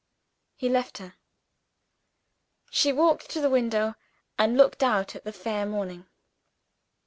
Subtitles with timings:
[0.55, 1.13] He left her.
[2.71, 3.93] She walked to the window,
[4.35, 6.07] and looked out at the fair morning.